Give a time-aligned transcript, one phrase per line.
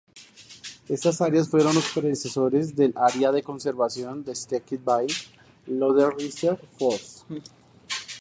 [0.89, 7.25] Estas áreas fueron los predecesores del área de conservación de Steckby-Lödderitzer Forst.